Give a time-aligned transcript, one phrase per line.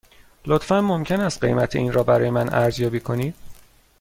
[0.45, 3.35] لطفاً ممکن است قیمت این را برای من ارزیابی کنید؟